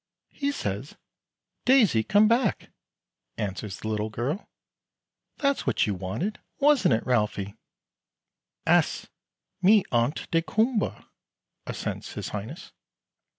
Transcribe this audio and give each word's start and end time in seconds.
"He 0.31 0.51
says, 0.51 0.95
'Daisy 1.65 2.01
come 2.01 2.27
back,'" 2.27 2.71
answers 3.37 3.77
the 3.79 3.87
little 3.87 4.09
girl. 4.09 4.49
"That's 5.37 5.67
what 5.67 5.85
you 5.85 5.93
wanted 5.93 6.39
wasn't 6.57 6.95
it, 6.95 7.05
Ralphie?" 7.05 7.53
"Es, 8.65 9.05
me 9.61 9.83
ont 9.91 10.25
daykumboa," 10.31 11.05
assents 11.67 12.13
his 12.13 12.29
Highness. 12.29 12.71